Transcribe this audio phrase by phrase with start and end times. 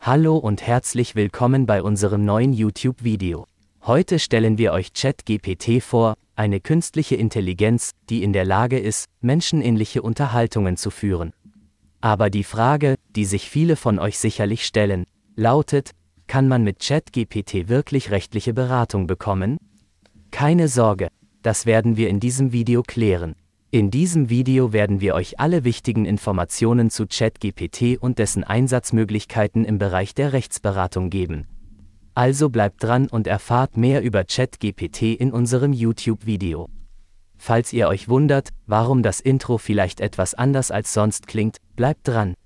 [0.00, 3.46] Hallo und herzlich willkommen bei unserem neuen YouTube-Video.
[3.82, 10.00] Heute stellen wir euch ChatGPT vor, eine künstliche Intelligenz, die in der Lage ist, menschenähnliche
[10.00, 11.32] Unterhaltungen zu führen.
[12.00, 15.04] Aber die Frage, die sich viele von euch sicherlich stellen,
[15.34, 15.90] lautet,
[16.28, 19.58] kann man mit ChatGPT wirklich rechtliche Beratung bekommen?
[20.30, 21.08] Keine Sorge,
[21.42, 23.34] das werden wir in diesem Video klären.
[23.70, 29.78] In diesem Video werden wir euch alle wichtigen Informationen zu ChatGPT und dessen Einsatzmöglichkeiten im
[29.78, 31.46] Bereich der Rechtsberatung geben.
[32.14, 36.70] Also bleibt dran und erfahrt mehr über ChatGPT in unserem YouTube-Video.
[37.36, 42.36] Falls ihr euch wundert, warum das Intro vielleicht etwas anders als sonst klingt, bleibt dran.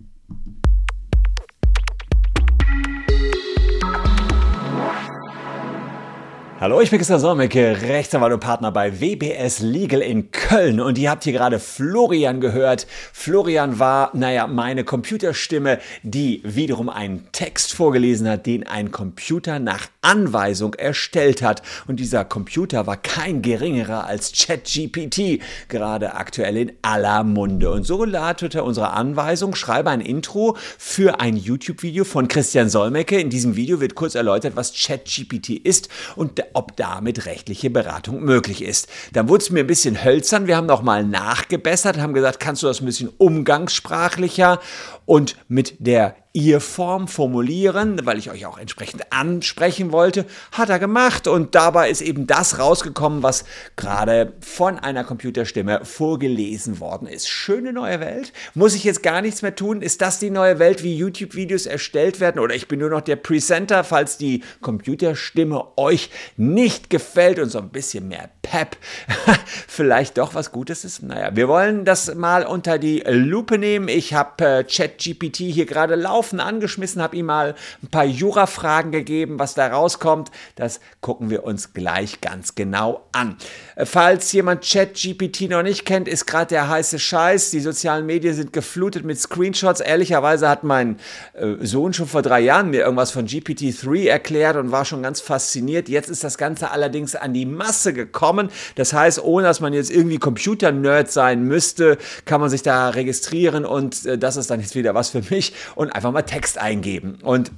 [6.63, 11.11] Hallo, ich bin Christian Solmecke, Rechtsanwalt und Partner bei WBS Legal in Köln und ihr
[11.11, 12.87] habt hier gerade Florian gehört.
[13.13, 19.89] Florian war, naja, meine Computerstimme, die wiederum einen Text vorgelesen hat, den ein Computer nach
[20.03, 21.63] Anweisung erstellt hat.
[21.87, 27.71] Und dieser Computer war kein geringerer als ChatGPT, gerade aktuell in aller Munde.
[27.71, 33.19] Und so lautete unsere Anweisung, schreibe ein Intro für ein YouTube-Video von Christian Solmecke.
[33.19, 38.63] In diesem Video wird kurz erläutert, was ChatGPT ist und ob damit rechtliche Beratung möglich
[38.63, 38.89] ist.
[39.13, 40.47] Dann wurde es mir ein bisschen hölzern.
[40.47, 44.61] Wir haben nochmal nachgebessert, haben gesagt, kannst du das ein bisschen umgangssprachlicher
[45.07, 51.27] und mit der Ihr-Form formulieren, weil ich euch auch entsprechend ansprechen wollte, hat er gemacht
[51.27, 53.45] und dabei ist eben das rausgekommen, was
[53.77, 57.29] gerade von einer Computerstimme vorgelesen worden ist.
[57.29, 58.33] Schöne neue Welt.
[58.55, 59.83] Muss ich jetzt gar nichts mehr tun?
[59.83, 63.17] Ist das die neue Welt, wie YouTube-Videos erstellt werden oder ich bin nur noch der
[63.17, 68.77] Presenter, falls die Computerstimme euch nicht gefällt und so ein bisschen mehr Pep
[69.69, 71.03] vielleicht doch was Gutes ist?
[71.03, 73.89] Naja, wir wollen das mal unter die Lupe nehmen.
[73.89, 79.39] Ich habe äh, ChatGPT hier gerade laufen angeschmissen, habe ihm mal ein paar Jura-Fragen gegeben,
[79.39, 80.31] was da rauskommt.
[80.57, 83.37] Das gucken wir uns gleich ganz genau an.
[83.77, 87.51] Äh, falls jemand ChatGPT noch nicht kennt, ist gerade der heiße Scheiß.
[87.53, 89.81] Die sozialen Medien sind geflutet mit Screenshots.
[89.81, 90.99] Ehrlicherweise hat mein
[91.35, 95.21] äh, Sohn schon vor drei Jahren mir irgendwas von GPT-3 erklärt und war schon ganz
[95.21, 95.89] fasziniert.
[95.89, 98.32] Jetzt ist das Ganze allerdings an die Masse gekommen.
[98.75, 103.65] Das heißt, ohne dass man jetzt irgendwie Computer-Nerd sein müsste, kann man sich da registrieren
[103.65, 107.19] und äh, das ist dann jetzt wieder was für mich und einfach mal Text eingeben.
[107.23, 107.53] Und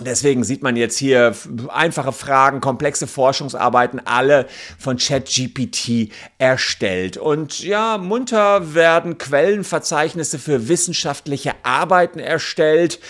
[0.00, 1.34] Deswegen sieht man jetzt hier
[1.68, 4.46] einfache Fragen, komplexe Forschungsarbeiten, alle
[4.78, 7.18] von ChatGPT erstellt.
[7.18, 13.00] Und ja, munter werden Quellenverzeichnisse für wissenschaftliche Arbeiten erstellt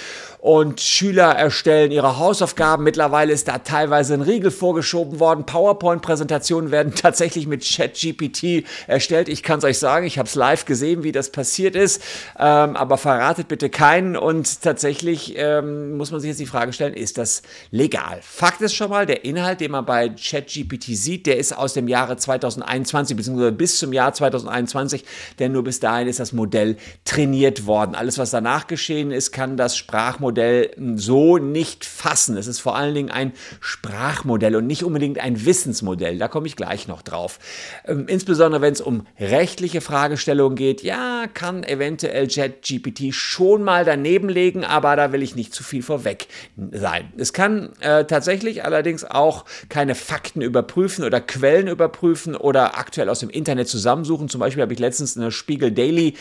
[0.42, 2.82] und Schüler erstellen ihre Hausaufgaben.
[2.82, 5.46] Mittlerweile ist da teilweise ein Riegel vorgeschoben worden.
[5.46, 9.28] PowerPoint-Präsentationen werden tatsächlich mit ChatGPT erstellt.
[9.28, 12.02] Ich kann es euch sagen, ich habe es live gesehen, wie das passiert ist,
[12.36, 14.16] ähm, aber verratet bitte keinen.
[14.16, 18.18] Und tatsächlich ähm, muss man sich jetzt die Frage stellen, ist das legal?
[18.20, 21.86] Fakt ist schon mal, der Inhalt, den man bei ChatGPT sieht, der ist aus dem
[21.86, 25.04] Jahre 2021, beziehungsweise bis zum Jahr 2021,
[25.38, 27.94] denn nur bis dahin ist das Modell trainiert worden.
[27.94, 32.36] Alles, was danach geschehen ist, kann das Sprachmodell Sprachmodell so nicht fassen.
[32.36, 36.18] Es ist vor allen Dingen ein Sprachmodell und nicht unbedingt ein Wissensmodell.
[36.18, 37.38] Da komme ich gleich noch drauf.
[37.86, 44.28] Ähm, insbesondere wenn es um rechtliche Fragestellungen geht, ja, kann eventuell ChatGPT schon mal daneben
[44.28, 46.28] legen, aber da will ich nicht zu viel vorweg
[46.72, 47.12] sein.
[47.16, 53.20] Es kann äh, tatsächlich allerdings auch keine Fakten überprüfen oder Quellen überprüfen oder aktuell aus
[53.20, 54.28] dem Internet zusammensuchen.
[54.28, 56.14] Zum Beispiel habe ich letztens eine Spiegel Daily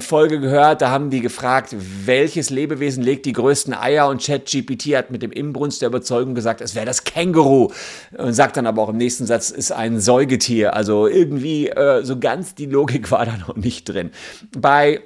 [0.00, 1.74] Folge gehört, da haben die gefragt,
[2.04, 6.34] welches Lebewesen legt die größte größten Eier und ChatGPT hat mit dem Inbrunst der Überzeugung
[6.34, 7.70] gesagt, es wäre das Känguru
[8.18, 10.74] und sagt dann aber auch im nächsten Satz, ist ein Säugetier.
[10.74, 14.10] Also irgendwie äh, so ganz die Logik war da noch nicht drin.
[14.58, 15.00] Bei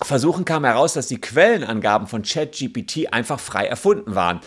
[0.00, 4.40] Versuchen kam heraus, dass die Quellenangaben von ChatGPT einfach frei erfunden waren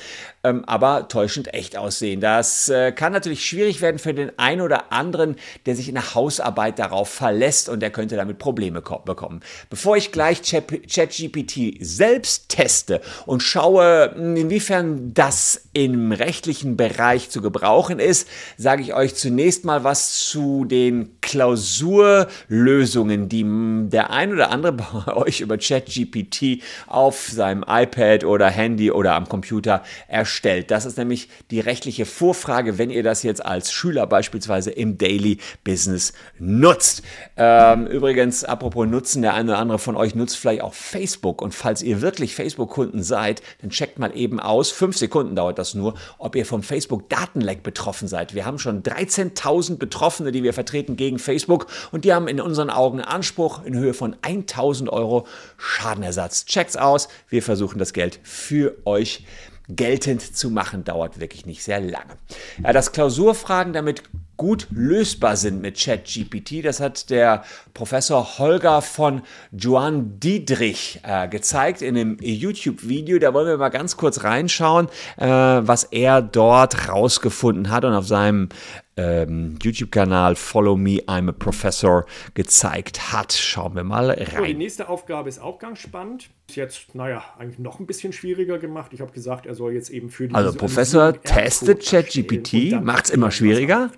[0.46, 2.22] ähm, aber täuschend echt aussehen.
[2.22, 5.36] Das äh, kann natürlich schwierig werden für den einen oder anderen,
[5.66, 9.42] der sich in der Hausarbeit darauf verlässt und der könnte damit Probleme bekommen.
[9.70, 17.42] Bevor ich gleich ChatGPT selbst teste und schaue, hm, inwiefern das im rechtlichen Bereich zu
[17.42, 18.28] gebrauchen ist,
[18.58, 24.74] sage ich euch zunächst mal was zu den Klausurlösungen, die hm, der ein oder andere
[24.74, 30.72] bei euch über ChatGPT auf seinem iPad oder Handy oder am Computer erstellt stellt.
[30.72, 35.40] Das ist nämlich die rechtliche Vorfrage, wenn ihr das jetzt als Schüler beispielsweise im Daily
[35.64, 37.02] Business nutzt.
[37.38, 41.42] Ähm, übrigens, apropos Nutzen, der eine oder andere von euch nutzt vielleicht auch Facebook.
[41.42, 45.74] Und falls ihr wirklich Facebook-Kunden seid, dann checkt mal eben aus, fünf Sekunden dauert das
[45.74, 48.36] nur, ob ihr vom Facebook-Datenleck betroffen seid.
[48.36, 52.70] Wir haben schon 13.000 Betroffene, die wir vertreten gegen Facebook und die haben in unseren
[52.70, 55.28] Augen Anspruch in Höhe von 1000 Euro
[55.58, 56.46] Schadenersatz.
[56.46, 59.24] Checkt's aus, wir versuchen das Geld für euch
[59.68, 62.16] geltend zu machen, dauert wirklich nicht sehr lange.
[62.64, 64.04] Ja, dass Klausurfragen damit
[64.38, 66.64] gut lösbar sind mit ChatGPT.
[66.64, 69.22] Das hat der Professor Holger von
[69.52, 73.20] Joan Diedrich äh, gezeigt in einem YouTube-Video.
[73.20, 78.08] Da wollen wir mal ganz kurz reinschauen, äh, was er dort rausgefunden hat und auf
[78.08, 78.50] seinem
[78.98, 83.34] ähm, YouTube-Kanal Follow Me, I'm a Professor gezeigt hat.
[83.34, 84.28] Schauen wir mal rein.
[84.38, 86.30] So, die nächste Aufgabe ist auch ganz spannend.
[86.48, 88.92] Ist jetzt, naja, eigentlich noch ein bisschen schwieriger gemacht.
[88.94, 90.36] Ich habe gesagt, er soll jetzt eben für die.
[90.36, 93.92] Also Professor testet ChatGPT, macht es immer schwieriger.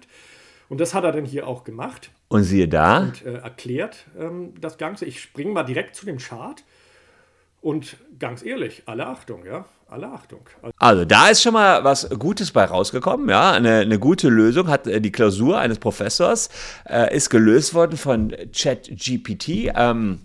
[0.70, 2.12] Und das hat er dann hier auch gemacht.
[2.28, 3.00] Und siehe da.
[3.00, 5.06] Und äh, erklärt ähm, das Ganze.
[5.06, 6.64] Ich springe mal direkt zu dem Chart.
[7.68, 9.66] Und ganz ehrlich, alle Achtung, ja.
[9.90, 10.40] Alle Achtung.
[10.78, 13.52] Also da ist schon mal was Gutes bei rausgekommen, ja.
[13.52, 16.50] Eine, eine gute Lösung hat äh, die Klausur eines Professors,
[16.88, 19.74] äh, ist gelöst worden von ChatGPT.
[19.76, 20.20] Ähm,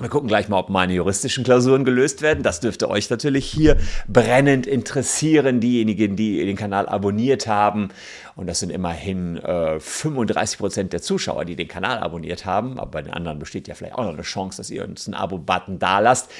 [0.00, 2.42] wir gucken gleich mal, ob meine juristischen Klausuren gelöst werden.
[2.42, 3.76] Das dürfte euch natürlich hier
[4.08, 7.90] brennend interessieren, diejenigen, die den Kanal abonniert haben.
[8.34, 12.80] Und das sind immerhin äh, 35 Prozent der Zuschauer, die den Kanal abonniert haben.
[12.80, 15.14] Aber bei den anderen besteht ja vielleicht auch noch eine Chance, dass ihr uns einen
[15.14, 16.30] Abo-Button da lasst.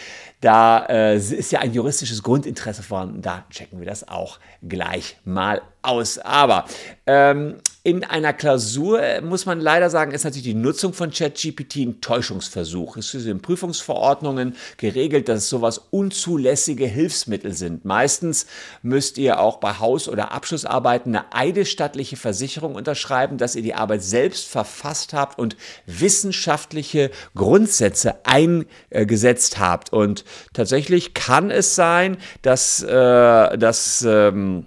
[0.41, 3.21] Da äh, ist ja ein juristisches Grundinteresse vorhanden.
[3.21, 6.19] Da checken wir das auch gleich mal aus.
[6.19, 6.65] Aber
[7.07, 12.01] ähm, in einer Klausur muss man leider sagen, ist natürlich die Nutzung von ChatGPT ein
[12.01, 12.97] Täuschungsversuch.
[12.97, 17.85] Es ist in Prüfungsverordnungen geregelt, dass sowas unzulässige Hilfsmittel sind.
[17.85, 18.47] Meistens
[18.83, 24.03] müsst ihr auch bei Haus- oder Abschlussarbeiten eine eidesstattliche Versicherung unterschreiben, dass ihr die Arbeit
[24.03, 25.57] selbst verfasst habt und
[25.87, 29.93] wissenschaftliche Grundsätze eingesetzt habt.
[29.93, 34.67] Und tatsächlich kann es sein, dass, äh, dass ähm,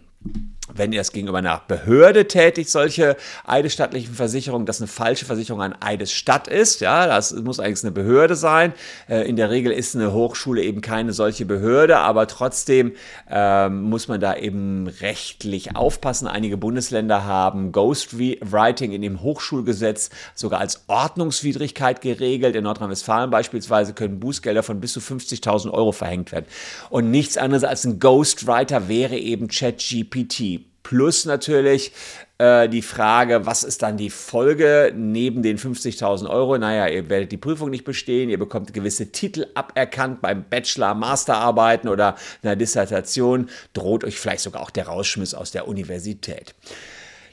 [0.73, 5.79] wenn ihr es gegenüber einer Behörde tätigt, solche eidesstattlichen Versicherungen, dass eine falsche Versicherung ein
[5.79, 6.81] Eidesstadt ist.
[6.81, 8.73] Ja, das muss eigentlich eine Behörde sein.
[9.07, 12.93] Äh, in der Regel ist eine Hochschule eben keine solche Behörde, aber trotzdem
[13.29, 16.27] ähm, muss man da eben rechtlich aufpassen.
[16.27, 22.55] Einige Bundesländer haben Ghostwriting in dem Hochschulgesetz sogar als Ordnungswidrigkeit geregelt.
[22.55, 26.45] In Nordrhein-Westfalen beispielsweise können Bußgelder von bis zu 50.000 Euro verhängt werden.
[26.89, 30.54] Und nichts anderes als ein Ghostwriter wäre eben ChatGPT.
[30.85, 31.91] Plus natürlich
[32.37, 36.59] äh, die Frage, was ist dann die Folge neben den 50.000 Euro?
[36.59, 41.89] Naja, ihr werdet die Prüfung nicht bestehen, ihr bekommt gewisse Titel aberkannt beim Bachelor, Masterarbeiten
[41.89, 46.53] oder einer Dissertation, droht euch vielleicht sogar auch der Rausschmiss aus der Universität.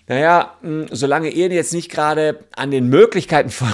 [0.06, 0.56] Naja,
[0.90, 3.72] solange ihr jetzt nicht gerade an den Möglichkeiten von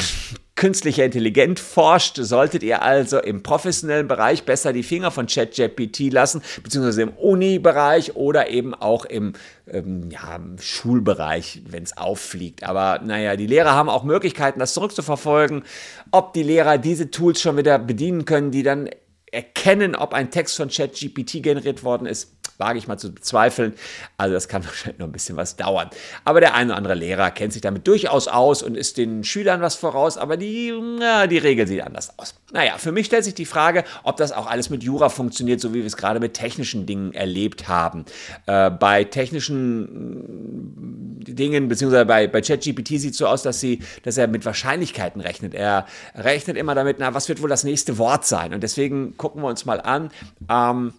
[0.58, 6.42] künstlicher Intelligenz forscht, solltet ihr also im professionellen Bereich besser die Finger von ChatGPT lassen,
[6.64, 9.34] beziehungsweise im Uni-Bereich oder eben auch im
[9.70, 12.64] ähm, ja, Schulbereich, wenn es auffliegt.
[12.64, 15.62] Aber naja, die Lehrer haben auch Möglichkeiten, das zurückzuverfolgen,
[16.10, 18.90] ob die Lehrer diese Tools schon wieder bedienen können, die dann
[19.30, 23.74] erkennen, ob ein Text von ChatGPT generiert worden ist wage ich mal zu bezweifeln.
[24.16, 25.88] Also das kann wahrscheinlich noch ein bisschen was dauern.
[26.24, 29.60] Aber der eine oder andere Lehrer kennt sich damit durchaus aus und ist den Schülern
[29.60, 32.34] was voraus, aber die, na, die Regel sieht anders aus.
[32.52, 35.72] Naja, für mich stellt sich die Frage, ob das auch alles mit Jura funktioniert, so
[35.72, 38.04] wie wir es gerade mit technischen Dingen erlebt haben.
[38.46, 43.80] Äh, bei technischen mm, Dingen, beziehungsweise bei, bei ChatGPT sieht es so aus, dass, sie,
[44.02, 45.54] dass er mit Wahrscheinlichkeiten rechnet.
[45.54, 48.54] Er rechnet immer damit, na, was wird wohl das nächste Wort sein?
[48.54, 50.10] Und deswegen gucken wir uns mal an,
[50.48, 50.94] ähm,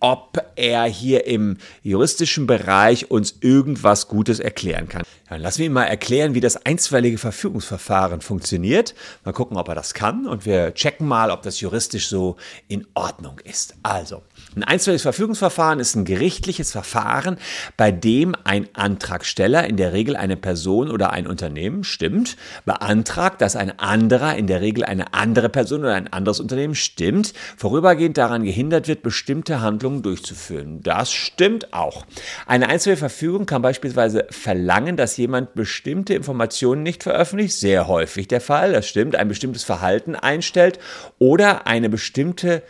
[0.00, 5.02] ob er hier im juristischen Bereich uns irgendwas Gutes erklären kann.
[5.28, 8.94] Dann lassen wir ihn mal erklären, wie das einstweilige Verfügungsverfahren funktioniert.
[9.24, 12.36] Mal gucken, ob er das kann und wir checken mal, ob das juristisch so
[12.68, 13.74] in Ordnung ist.
[13.82, 14.22] Also,
[14.56, 17.36] ein einstweiliges Verfügungsverfahren ist ein gerichtliches Verfahren,
[17.76, 23.54] bei dem ein Antragsteller, in der Regel eine Person oder ein Unternehmen, stimmt, beantragt, dass
[23.54, 28.44] ein anderer, in der Regel eine andere Person oder ein anderes Unternehmen, stimmt, vorübergehend daran
[28.44, 30.82] gehindert wird, bestimmte Handlungen durchzuführen.
[30.82, 32.06] Das stimmt auch.
[32.46, 38.40] Eine einstweilige Verfügung kann beispielsweise verlangen, dass jemand bestimmte Informationen nicht veröffentlicht, sehr häufig der
[38.40, 40.78] Fall, das stimmt, ein bestimmtes Verhalten einstellt
[41.18, 42.62] oder eine bestimmte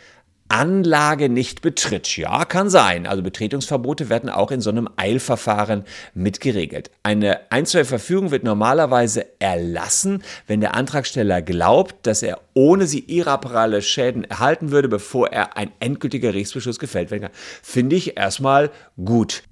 [0.49, 2.17] Anlage nicht betritt.
[2.17, 3.05] Ja, kann sein.
[3.05, 6.89] Also Betretungsverbote werden auch in so einem Eilverfahren mit geregelt.
[7.03, 14.23] Eine Einzelverfügung wird normalerweise erlassen, wenn der Antragsteller glaubt, dass er ohne sie irreparable Schäden
[14.23, 17.31] erhalten würde, bevor er ein endgültiger Rechtsbeschluss gefällt werden kann.
[17.61, 18.71] Finde ich erstmal
[19.03, 19.43] gut.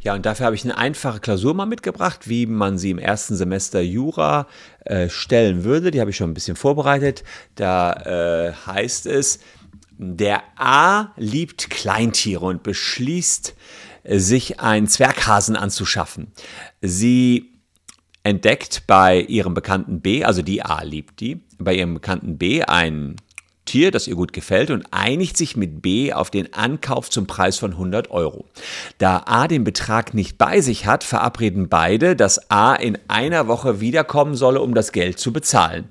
[0.00, 3.36] Ja, und dafür habe ich eine einfache Klausur mal mitgebracht, wie man sie im ersten
[3.36, 4.46] Semester Jura
[4.84, 5.90] äh, stellen würde.
[5.90, 7.24] Die habe ich schon ein bisschen vorbereitet.
[7.54, 9.40] Da äh, heißt es,
[10.02, 13.54] der A liebt Kleintiere und beschließt,
[14.04, 16.32] sich einen Zwerghasen anzuschaffen.
[16.80, 17.52] Sie
[18.22, 23.16] entdeckt bei ihrem Bekannten B, also die A liebt die, bei ihrem Bekannten B ein
[23.66, 27.58] Tier, das ihr gut gefällt und einigt sich mit B auf den Ankauf zum Preis
[27.58, 28.46] von 100 Euro.
[28.96, 33.80] Da A den Betrag nicht bei sich hat, verabreden beide, dass A in einer Woche
[33.80, 35.90] wiederkommen solle, um das Geld zu bezahlen.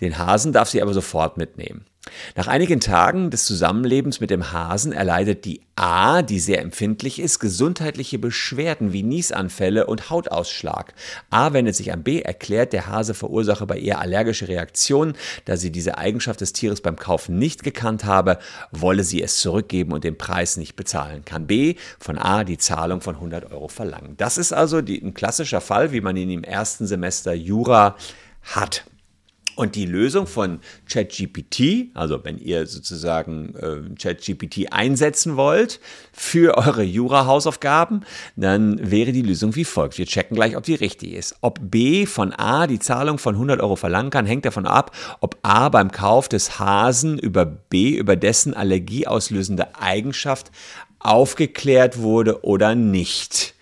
[0.00, 1.84] Den Hasen darf sie aber sofort mitnehmen.
[2.36, 7.38] Nach einigen Tagen des Zusammenlebens mit dem Hasen erleidet die A, die sehr empfindlich ist,
[7.38, 10.92] gesundheitliche Beschwerden wie Niesanfälle und Hautausschlag.
[11.30, 15.70] A wendet sich an B, erklärt, der Hase verursache bei ihr allergische Reaktionen, da sie
[15.70, 18.38] diese Eigenschaft des Tieres beim Kaufen nicht gekannt habe,
[18.72, 21.24] wolle sie es zurückgeben und den Preis nicht bezahlen.
[21.24, 24.16] Kann B von A die Zahlung von 100 Euro verlangen.
[24.16, 27.96] Das ist also die, ein klassischer Fall, wie man ihn im ersten Semester Jura
[28.42, 28.84] hat.
[29.58, 35.80] Und die Lösung von ChatGPT, also wenn ihr sozusagen äh, ChatGPT einsetzen wollt
[36.12, 38.04] für eure Jura-Hausaufgaben,
[38.36, 39.98] dann wäre die Lösung wie folgt.
[39.98, 41.34] Wir checken gleich, ob die richtig ist.
[41.40, 45.36] Ob B von A die Zahlung von 100 Euro verlangen kann, hängt davon ab, ob
[45.42, 50.52] A beim Kauf des Hasen über B, über dessen allergieauslösende Eigenschaft
[51.00, 53.56] aufgeklärt wurde oder nicht.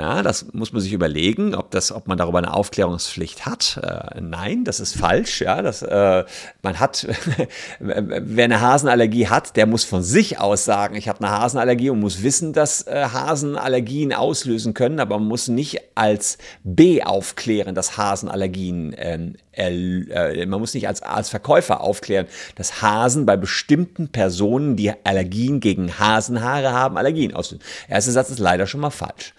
[0.00, 3.80] Ja, das muss man sich überlegen, ob, das, ob man darüber eine Aufklärungspflicht hat.
[3.82, 5.40] Äh, nein, das ist falsch.
[5.40, 6.24] Ja, das, äh,
[6.62, 7.04] man hat,
[7.80, 11.98] wer eine Hasenallergie hat, der muss von sich aus sagen, ich habe eine Hasenallergie und
[11.98, 17.96] muss wissen, dass äh, Hasenallergien auslösen können, aber man muss nicht als B aufklären, dass
[17.96, 24.76] Hasenallergien ähm, äh, man muss nicht als, als Verkäufer aufklären, dass Hasen bei bestimmten Personen,
[24.76, 27.64] die Allergien gegen Hasenhaare haben, Allergien auslösen.
[27.88, 29.34] Erster Satz ist leider schon mal falsch.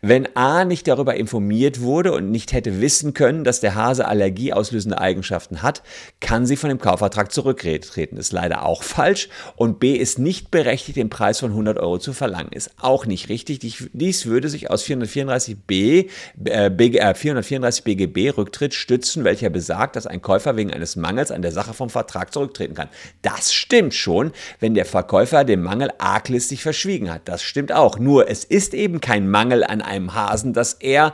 [0.00, 4.98] Wenn A nicht darüber informiert wurde und nicht hätte wissen können, dass der Hase allergieauslösende
[4.98, 5.82] Eigenschaften hat,
[6.20, 8.16] kann sie von dem Kaufvertrag zurücktreten.
[8.16, 9.28] Ist leider auch falsch.
[9.56, 12.52] Und B ist nicht berechtigt, den Preis von 100 Euro zu verlangen.
[12.52, 13.60] Ist auch nicht richtig.
[13.92, 16.08] Dies würde sich aus 434b,
[16.44, 21.42] äh, äh, 434 BGB Rücktritt stützen, welcher besagt, dass ein Käufer wegen eines Mangels an
[21.42, 22.88] der Sache vom Vertrag zurücktreten kann.
[23.22, 27.22] Das stimmt schon, wenn der Verkäufer den Mangel arglistig verschwiegen hat.
[27.26, 27.98] Das stimmt auch.
[27.98, 31.12] Nur es ist eben kein Mangel an einem Hasen, dass er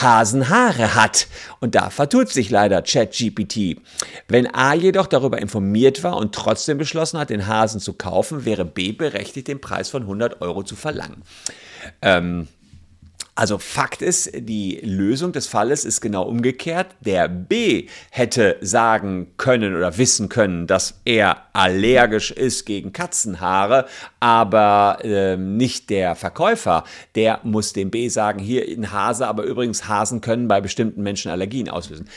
[0.00, 1.26] Hasenhaare hat.
[1.60, 3.76] Und da vertut sich leider ChatGPT.
[4.28, 8.64] Wenn A jedoch darüber informiert war und trotzdem beschlossen hat, den Hasen zu kaufen, wäre
[8.64, 11.22] B berechtigt, den Preis von 100 Euro zu verlangen.
[12.00, 12.48] Ähm,
[13.34, 16.94] also Fakt ist, die Lösung des Falles ist genau umgekehrt.
[17.00, 23.86] Der B hätte sagen können oder wissen können, dass er allergisch ist gegen Katzenhaare,
[24.20, 26.84] aber äh, nicht der Verkäufer.
[27.14, 31.30] Der muss dem B sagen, hier ein Hase, aber übrigens Hasen können bei bestimmten Menschen
[31.30, 32.10] Allergien auslösen.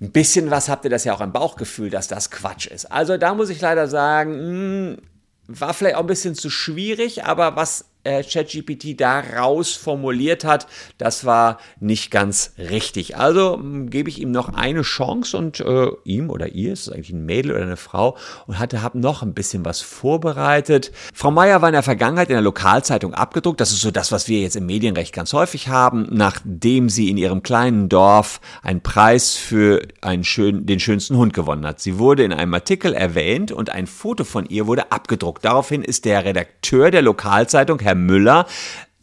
[0.00, 2.90] Ein bisschen was habt ihr das ja auch im Bauchgefühl, dass das Quatsch ist.
[2.90, 5.02] Also da muss ich leider sagen, mh, hm,
[5.46, 10.66] war vielleicht auch ein bisschen zu schwierig, aber was ChatGPT daraus formuliert hat,
[10.98, 13.16] das war nicht ganz richtig.
[13.16, 17.24] Also gebe ich ihm noch eine Chance und äh, ihm oder ihr, ist eigentlich ein
[17.24, 20.92] Mädel oder eine Frau, und hatte habe noch ein bisschen was vorbereitet.
[21.14, 23.60] Frau Meier war in der Vergangenheit in der Lokalzeitung abgedruckt.
[23.60, 27.16] Das ist so das, was wir jetzt im Medienrecht ganz häufig haben, nachdem sie in
[27.16, 31.80] ihrem kleinen Dorf einen Preis für einen schön, den schönsten Hund gewonnen hat.
[31.80, 35.44] Sie wurde in einem Artikel erwähnt und ein Foto von ihr wurde abgedruckt.
[35.44, 38.46] Daraufhin ist der Redakteur der Lokalzeitung, Herr Herr Müller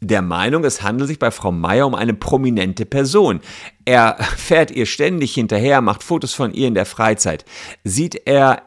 [0.03, 3.39] der Meinung, es handelt sich bei Frau Meier um eine prominente Person.
[3.86, 7.45] Er fährt ihr ständig hinterher, macht Fotos von ihr in der Freizeit.
[7.83, 8.63] Sieht er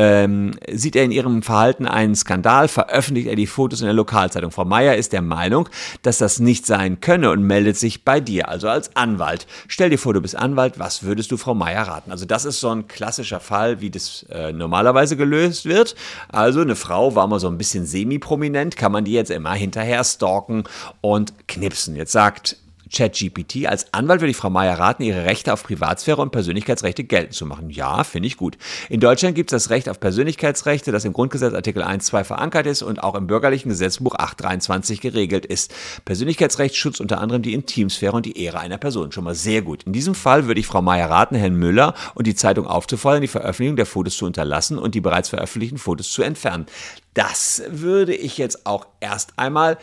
[0.00, 4.50] ähm, sieht er in ihrem Verhalten einen Skandal, veröffentlicht er die Fotos in der Lokalzeitung.
[4.50, 5.68] Frau Meier ist der Meinung,
[6.00, 9.46] dass das nicht sein könne und meldet sich bei dir, also als Anwalt.
[9.68, 12.12] Stell dir vor, du bist Anwalt, was würdest du Frau Meier raten?
[12.12, 15.94] Also das ist so ein klassischer Fall, wie das äh, normalerweise gelöst wird.
[16.28, 20.02] Also eine Frau war mal so ein bisschen semi-prominent, kann man die jetzt immer hinterher
[20.02, 20.64] stalken
[21.02, 21.94] und knipsen.
[21.94, 22.56] Jetzt sagt
[22.92, 23.66] ChatGPT.
[23.66, 27.46] Als Anwalt würde ich Frau Meier raten, ihre Rechte auf Privatsphäre und Persönlichkeitsrechte geltend zu
[27.46, 27.70] machen.
[27.70, 28.58] Ja, finde ich gut.
[28.88, 32.82] In Deutschland gibt es das Recht auf Persönlichkeitsrechte, das im Grundgesetz Artikel 1.2 verankert ist
[32.82, 35.72] und auch im bürgerlichen Gesetzbuch 823 geregelt ist.
[36.04, 39.12] Persönlichkeitsrecht schützt unter anderem die Intimsphäre und die Ehre einer Person.
[39.12, 39.84] Schon mal sehr gut.
[39.84, 43.28] In diesem Fall würde ich Frau Meier raten, Herrn Müller und die Zeitung aufzufordern, die
[43.28, 46.66] Veröffentlichung der Fotos zu unterlassen und die bereits veröffentlichten Fotos zu entfernen.
[47.14, 49.78] Das würde ich jetzt auch erst einmal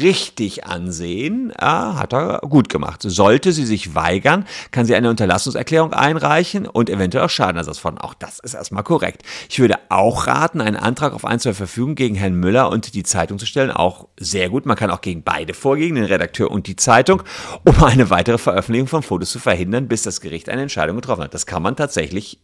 [0.00, 3.02] richtig ansehen, ja, hat er gut gemacht.
[3.02, 8.00] Sollte sie sich weigern, kann sie eine Unterlassungserklärung einreichen und eventuell auch Schadenersatz fordern.
[8.00, 9.22] Auch das ist erstmal korrekt.
[9.48, 13.46] Ich würde auch raten, einen Antrag auf Einzelverfügung gegen Herrn Müller und die Zeitung zu
[13.46, 13.70] stellen.
[13.70, 14.66] Auch sehr gut.
[14.66, 17.22] Man kann auch gegen beide vorgehen, den Redakteur und die Zeitung,
[17.64, 21.34] um eine weitere Veröffentlichung von Fotos zu verhindern, bis das Gericht eine Entscheidung getroffen hat.
[21.34, 22.40] Das kann man tatsächlich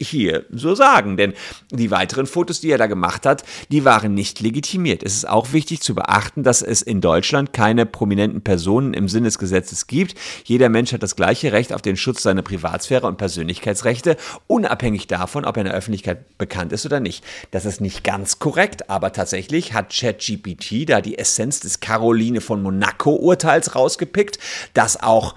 [0.00, 1.16] hier so sagen.
[1.16, 1.34] Denn
[1.70, 5.02] die weiteren Fotos, die er da gemacht hat, die waren nicht legitimiert.
[5.02, 9.26] Es ist auch wichtig zu beachten, dass es in Deutschland keine prominenten Personen im Sinne
[9.26, 10.14] des Gesetzes gibt.
[10.44, 15.44] Jeder Mensch hat das gleiche Recht auf den Schutz seiner Privatsphäre und Persönlichkeitsrechte, unabhängig davon,
[15.44, 17.24] ob er in der Öffentlichkeit bekannt ist oder nicht.
[17.50, 22.62] Das ist nicht ganz korrekt, aber tatsächlich hat ChatGPT da die Essenz des Caroline von
[22.62, 24.38] Monaco-Urteils rausgepickt,
[24.74, 25.34] dass auch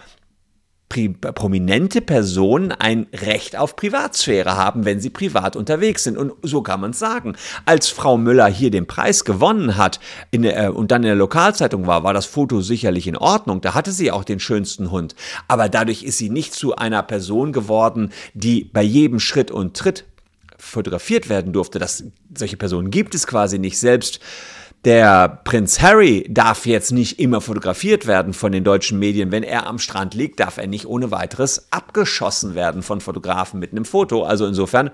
[0.90, 6.18] prominente Personen ein Recht auf Privatsphäre haben, wenn sie privat unterwegs sind.
[6.18, 7.36] Und so kann man es sagen.
[7.66, 10.00] Als Frau Müller hier den Preis gewonnen hat
[10.34, 13.62] der, äh, und dann in der Lokalzeitung war, war das Foto sicherlich in Ordnung.
[13.62, 15.16] Da hatte sie auch den schönsten Hund.
[15.48, 20.06] Aber dadurch ist sie nicht zu einer Person geworden, die bei jedem Schritt und Tritt
[20.58, 21.80] fotografiert werden durfte.
[21.80, 22.04] Das,
[22.36, 23.78] solche Personen gibt es quasi nicht.
[23.78, 24.20] Selbst
[24.86, 29.32] der Prinz Harry darf jetzt nicht immer fotografiert werden von den deutschen Medien.
[29.32, 33.72] Wenn er am Strand liegt, darf er nicht ohne weiteres abgeschossen werden von Fotografen mit
[33.72, 34.24] einem Foto.
[34.24, 34.92] Also insofern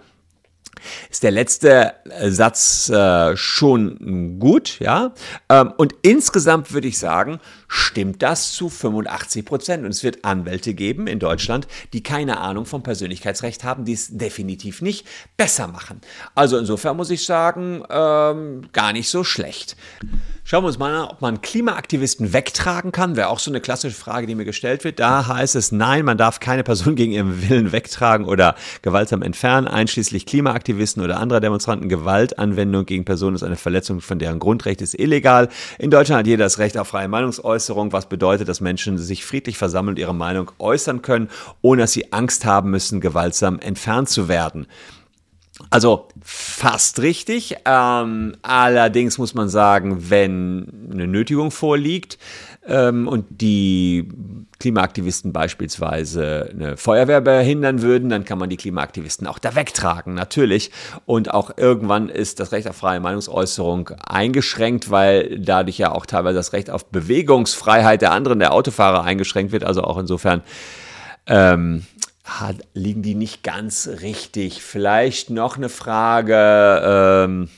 [1.10, 5.14] ist der letzte äh, Satz äh, schon gut, ja.
[5.50, 7.40] Ähm, und insgesamt würde ich sagen,
[7.74, 9.84] stimmt das zu 85 Prozent.
[9.84, 14.16] Und es wird Anwälte geben in Deutschland, die keine Ahnung vom Persönlichkeitsrecht haben, die es
[14.16, 16.00] definitiv nicht besser machen.
[16.36, 19.76] Also insofern muss ich sagen, ähm, gar nicht so schlecht.
[20.46, 23.16] Schauen wir uns mal an, ob man Klimaaktivisten wegtragen kann.
[23.16, 25.00] Wäre auch so eine klassische Frage, die mir gestellt wird.
[25.00, 29.70] Da heißt es, nein, man darf keine Person gegen ihren Willen wegtragen oder gewaltsam entfernen,
[29.70, 31.88] einschließlich Klimaaktivisten oder anderer Demonstranten.
[31.88, 35.48] Gewaltanwendung gegen Personen ist eine Verletzung von deren Grundrecht, ist illegal.
[35.80, 39.58] In Deutschland hat jeder das Recht auf freie Meinungsäußerung, was bedeutet, dass Menschen sich friedlich
[39.58, 41.30] versammeln und ihre Meinung äußern können,
[41.62, 44.68] ohne dass sie Angst haben müssen, gewaltsam entfernt zu werden.
[45.70, 47.58] Also fast richtig.
[47.66, 52.18] Ähm, allerdings muss man sagen, wenn eine Nötigung vorliegt
[52.68, 54.08] ähm, und die
[54.60, 60.72] Klimaaktivisten beispielsweise eine Feuerwehr behindern würden, dann kann man die Klimaaktivisten auch da wegtragen, natürlich.
[61.06, 66.36] Und auch irgendwann ist das Recht auf freie Meinungsäußerung eingeschränkt, weil dadurch ja auch teilweise
[66.36, 69.64] das Recht auf Bewegungsfreiheit der anderen, der Autofahrer, eingeschränkt wird.
[69.64, 70.42] Also auch insofern.
[71.26, 71.84] Ähm,
[72.24, 74.64] hat, liegen die nicht ganz richtig.
[74.64, 77.50] Vielleicht noch eine Frage, ähm,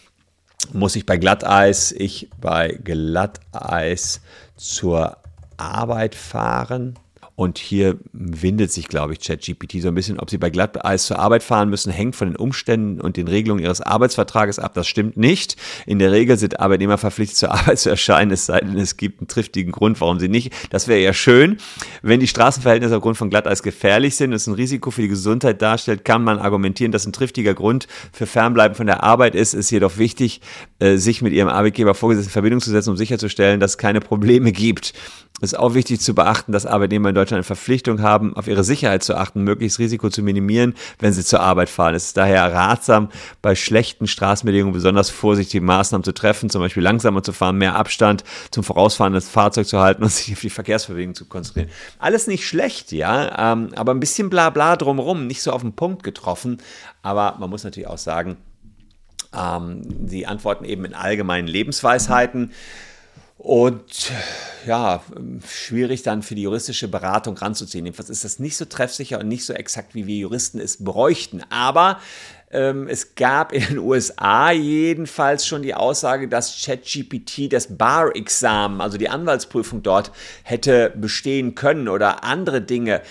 [0.73, 4.21] muss ich bei Glatteis, ich bei Glatteis
[4.55, 5.17] zur
[5.57, 6.97] Arbeit fahren?
[7.35, 11.19] Und hier windet sich, glaube ich, ChatGPT so ein bisschen, ob sie bei Glatteis zur
[11.19, 14.73] Arbeit fahren müssen, hängt von den Umständen und den Regelungen ihres Arbeitsvertrages ab.
[14.73, 15.57] Das stimmt nicht.
[15.85, 19.19] In der Regel sind Arbeitnehmer verpflichtet, zur Arbeit zu erscheinen, es sei denn, es gibt
[19.19, 20.53] einen triftigen Grund, warum sie nicht.
[20.69, 21.57] Das wäre ja schön.
[22.01, 25.61] Wenn die Straßenverhältnisse aufgrund von Glatteis gefährlich sind und es ein Risiko für die Gesundheit
[25.61, 29.53] darstellt, kann man argumentieren, dass ein triftiger Grund für Fernbleiben von der Arbeit ist.
[29.53, 30.39] Es ist jedoch wichtig,
[30.79, 33.99] äh, sich mit ihrem Arbeitgeber vorgesetzt in Verbindung zu setzen, um sicherzustellen, dass es keine
[33.99, 34.93] Probleme gibt.
[35.41, 38.63] Es ist auch wichtig zu beachten, dass Arbeitnehmer in Deutschland eine Verpflichtung haben, auf ihre
[38.63, 41.93] Sicherheit zu achten, möglichst Risiko zu minimieren, wenn sie zur Arbeit fahren.
[41.93, 43.09] Es ist daher ratsam,
[43.41, 48.23] bei schlechten Straßenbedingungen besonders vorsichtige Maßnahmen zu treffen, zum Beispiel langsamer zu fahren, mehr Abstand
[48.51, 51.69] zum vorausfahrenden Fahrzeug zu halten und sich auf die Verkehrsbewegung zu konzentrieren.
[51.99, 56.03] Alles nicht schlecht, ja, ähm, aber ein bisschen Blabla drumherum, nicht so auf den Punkt
[56.03, 56.59] getroffen.
[57.01, 58.37] Aber man muss natürlich auch sagen,
[59.35, 62.51] ähm, sie antworten eben in allgemeinen Lebensweisheiten.
[63.45, 64.11] Und
[64.65, 65.03] ja,
[65.47, 67.85] schwierig dann für die juristische Beratung ranzuziehen.
[67.85, 71.43] Jedenfalls ist das nicht so treffsicher und nicht so exakt, wie wir Juristen es bräuchten.
[71.51, 71.99] Aber
[72.87, 79.09] es gab in den USA jedenfalls schon die Aussage, dass ChatGPT das Bar-Examen, also die
[79.09, 80.11] Anwaltsprüfung dort,
[80.43, 83.01] hätte bestehen können oder andere Dinge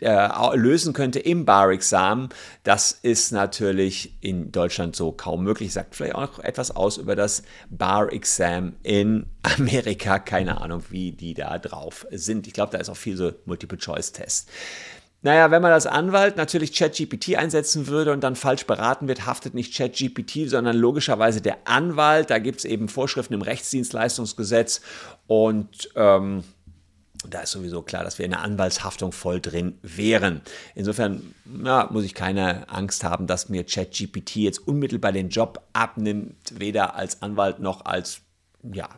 [0.00, 2.28] äh, lösen könnte im Bar-Examen.
[2.64, 5.72] Das ist natürlich in Deutschland so kaum möglich.
[5.72, 10.18] Sagt vielleicht auch noch etwas aus über das Bar-Exam in Amerika.
[10.18, 12.46] Keine Ahnung, wie die da drauf sind.
[12.46, 14.48] Ich glaube, da ist auch viel so Multiple-Choice-Test.
[15.22, 19.54] Naja, wenn man als Anwalt natürlich ChatGPT einsetzen würde und dann falsch beraten wird, haftet
[19.54, 22.30] nicht ChatGPT, sondern logischerweise der Anwalt.
[22.30, 24.80] Da gibt es eben Vorschriften im Rechtsdienstleistungsgesetz
[25.28, 26.42] und ähm,
[27.28, 30.40] da ist sowieso klar, dass wir in der Anwaltshaftung voll drin wären.
[30.74, 36.34] Insofern ja, muss ich keine Angst haben, dass mir ChatGPT jetzt unmittelbar den Job abnimmt,
[36.58, 38.22] weder als Anwalt noch als
[38.70, 38.88] ja,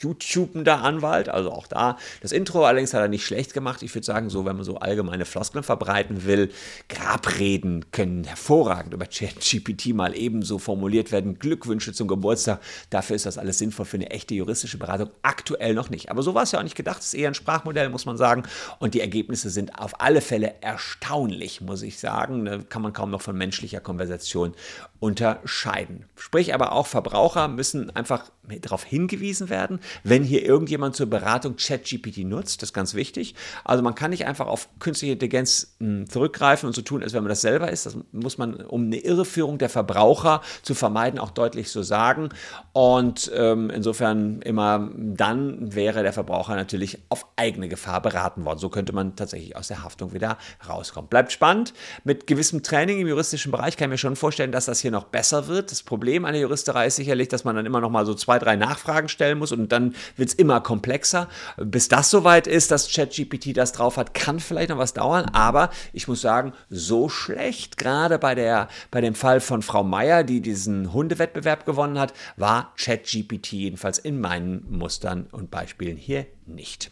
[0.00, 1.98] YouTubender Anwalt, also auch da.
[2.22, 3.82] Das Intro allerdings hat er nicht schlecht gemacht.
[3.82, 6.50] Ich würde sagen, so, wenn man so allgemeine Floskeln verbreiten will,
[6.88, 11.38] Grabreden können hervorragend über ChatGPT mal ebenso formuliert werden.
[11.38, 12.60] Glückwünsche zum Geburtstag.
[12.88, 15.10] Dafür ist das alles sinnvoll für eine echte juristische Beratung.
[15.20, 16.10] Aktuell noch nicht.
[16.10, 17.00] Aber so war es ja auch nicht gedacht.
[17.00, 18.44] Es ist eher ein Sprachmodell, muss man sagen.
[18.78, 22.46] Und die Ergebnisse sind auf alle Fälle erstaunlich, muss ich sagen.
[22.46, 24.54] Da kann man kaum noch von menschlicher Konversation
[24.98, 26.06] unterscheiden.
[26.16, 28.30] Sprich aber auch Verbraucher müssen einfach
[28.62, 32.62] darauf hingewiesen werden, wenn hier irgendjemand zur Beratung ChatGPT nutzt.
[32.62, 33.34] Das ist ganz wichtig.
[33.64, 37.22] Also man kann nicht einfach auf künstliche Intelligenz hm, zurückgreifen und so tun, als wenn
[37.22, 37.86] man das selber ist.
[37.86, 42.28] Das muss man, um eine Irreführung der Verbraucher zu vermeiden, auch deutlich so sagen.
[42.72, 48.58] Und ähm, insofern immer dann wäre der Verbraucher natürlich auf eigene Gefahr beraten worden.
[48.58, 51.08] So könnte man tatsächlich aus der Haftung wieder rauskommen.
[51.08, 51.74] Bleibt spannend.
[52.04, 55.04] Mit gewissem Training im juristischen Bereich kann ich mir schon vorstellen, dass das hier noch
[55.04, 55.72] besser wird.
[55.72, 58.38] Das Problem an der Juristerei ist sicherlich, dass man dann immer noch mal so zwei,
[58.38, 61.28] drei Nachfragen stellen muss und dann wird es immer komplexer.
[61.56, 65.70] Bis das soweit ist, dass ChatGPT das drauf hat, kann vielleicht noch was dauern, aber
[65.92, 70.40] ich muss sagen, so schlecht, gerade bei, der, bei dem Fall von Frau Meier, die
[70.40, 76.90] diesen Hundewettbewerb gewonnen hat, war ChatGPT jedenfalls in meinen Mustern und Beispielen hier nicht.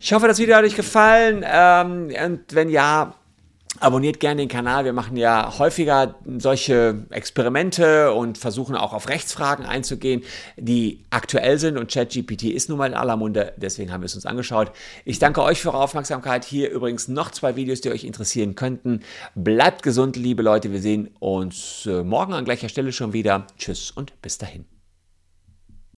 [0.00, 3.14] Ich hoffe, das Video hat euch gefallen ähm, und wenn ja,
[3.80, 4.84] Abonniert gerne den Kanal.
[4.84, 10.22] Wir machen ja häufiger solche Experimente und versuchen auch auf Rechtsfragen einzugehen,
[10.56, 11.76] die aktuell sind.
[11.76, 13.52] Und ChatGPT ist nun mal in aller Munde.
[13.56, 14.70] Deswegen haben wir es uns angeschaut.
[15.04, 16.44] Ich danke euch für eure Aufmerksamkeit.
[16.44, 19.00] Hier übrigens noch zwei Videos, die euch interessieren könnten.
[19.34, 20.70] Bleibt gesund, liebe Leute.
[20.70, 23.46] Wir sehen uns äh, morgen an gleicher Stelle schon wieder.
[23.58, 24.73] Tschüss und bis dahin.